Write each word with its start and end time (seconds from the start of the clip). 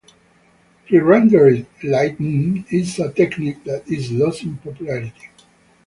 Pre-rendered 0.87 1.67
lighting 1.83 2.65
is 2.71 2.97
a 2.97 3.11
technique 3.13 3.63
that 3.65 3.87
is 3.87 4.11
losing 4.11 4.57
popularity. 4.57 5.29